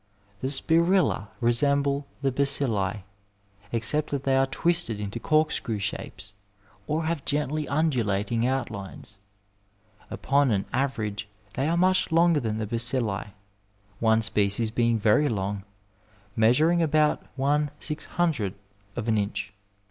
The 0.39 0.47
spirilla 0.49 1.27
resemble 1.41 2.07
the 2.23 2.31
badlli, 2.31 3.03
except 3.71 4.09
that 4.09 4.23
they 4.23 4.35
are 4.35 4.47
twisted 4.47 4.99
into 4.99 5.19
corkscrew 5.19 5.77
shapes, 5.77 6.33
or 6.87 7.03
have 7.05 7.23
gendy 7.23 7.67
undulating 7.69 8.47
outlines. 8.47 9.17
Upon 10.09 10.49
an 10.49 10.65
average 10.73 11.29
they 11.53 11.67
are 11.69 11.77
much 11.77 12.11
longer 12.11 12.39
than 12.39 12.57
the 12.57 12.65
bacilli, 12.65 13.33
one 13.99 14.23
species 14.23 14.71
being 14.71 14.97
very 14.97 15.29
long, 15.29 15.65
measuring 16.35 16.81
about 16.81 17.23
1 17.35 17.69
000 17.79 18.53
of 18.95 19.07
an 19.07 19.19
inch. 19.19 19.53